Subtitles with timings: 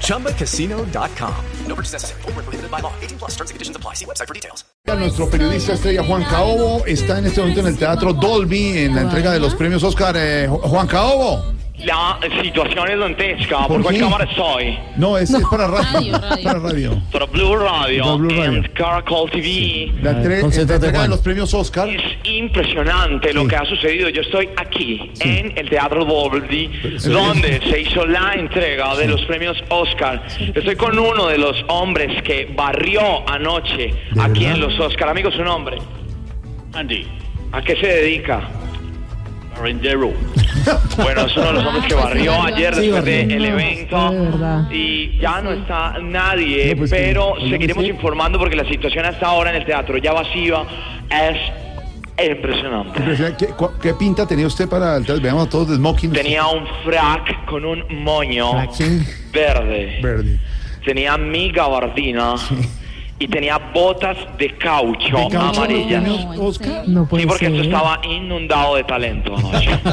[0.00, 1.34] ChumbaCasino.com.
[1.66, 2.22] No purchase necessary.
[2.22, 2.92] Full prohibited by law.
[3.02, 3.94] 18 plus terms and conditions apply.
[3.94, 4.64] See website for details.
[4.86, 9.02] Nuestro periodista estrella Juan Caobo está en este momento en el Teatro Dolby en la
[9.02, 10.14] entrega de los premios Oscar.
[10.16, 11.53] Eh, Juan Caobo.
[11.78, 13.82] La situazione è dantesca, per qué?
[13.82, 14.78] quale cámara soy?
[14.96, 16.12] No, es, es para radio.
[16.42, 17.02] Para radio.
[17.10, 18.44] Para Blue Radio, Para Blue Radio.
[18.44, 19.92] and Caracol TV.
[20.00, 21.88] La, entre- concéntrate, la entrega de los premios Oscar.
[21.88, 23.48] Es impresionante lo Sí.
[23.48, 24.08] que ha sucedido.
[24.08, 26.70] Yo estoy aquí, en el Teatro Dolby,
[27.06, 30.22] donde se hizo la entrega de los premios Oscar.
[30.54, 34.54] Estoy con uno de los hombres que barrió anoche ¿De aquí verdad?
[34.54, 35.08] en los Oscar.
[35.08, 35.78] Amigo, su nombre.
[36.72, 37.04] Andy,
[37.50, 38.48] ¿A qué se dedica?
[39.60, 40.12] Rendero.
[40.96, 44.70] Bueno, es uno de los hombres que barrió ayer Sí, después del evento de verdad.
[44.70, 49.50] y ya no está nadie, No, pues pero seguiremos informando porque la situación hasta ahora
[49.50, 50.62] en el teatro ya vacía
[51.10, 51.38] es
[52.30, 53.00] impresionante.
[53.82, 55.22] ¿Qué, pinta tenía usted para el teatro?
[55.22, 56.12] Veamos todos de smoking.
[56.12, 60.38] Tenía un frac con un moño Sí, verde, verde.
[60.84, 62.34] tenía mi gabardina
[63.18, 66.02] y tenía botas de caucho, ¿De caucho amarillas.
[66.02, 66.82] premios Oscar?
[66.88, 69.70] No Sí, porque esto estaba inundado de talento anoche.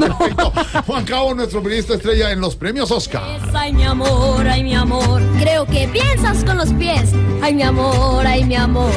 [0.00, 0.52] Perfecto.
[0.86, 3.22] Juan Cabo, nuestro periodista estrella en los premios Oscar.
[3.54, 5.22] Ay, mi amor, ay, mi amor.
[5.38, 7.12] Creo que piensas con los pies.
[7.42, 8.90] Ay, mi amor, ay, mi amor.